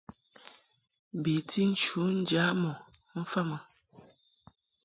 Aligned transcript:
Beti 1.21 1.61
nchu 1.71 1.99
njam 2.17 2.61
ɔ 2.69 2.73
mfa 3.21 3.41
mɨ. 3.49 3.57